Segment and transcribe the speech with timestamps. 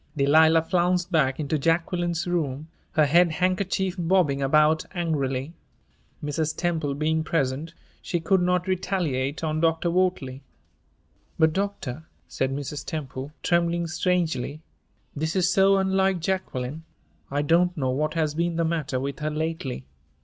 [0.17, 5.53] Delilah flounced back into Jacqueline's room, her head handkerchief bobbing about angrily.
[6.23, 6.57] Mrs.
[6.57, 9.91] Temple being present, she could not retaliate on Dr.
[9.91, 10.41] Wortley.
[11.37, 12.83] "But, doctor," said Mrs.
[12.83, 14.63] Temple, trembling strangely,
[15.15, 16.83] "this is so unlike Jacqueline.
[17.29, 19.85] I don't know what has been the matter with her lately.